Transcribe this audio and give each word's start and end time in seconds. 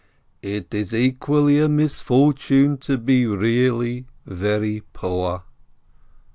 "It 0.41 0.73
is 0.73 0.95
equally 0.95 1.59
a 1.59 1.69
misfortune 1.69 2.79
to 2.79 2.97
be 2.97 3.27
really 3.27 4.07
very 4.25 4.81
poor." 4.93 5.43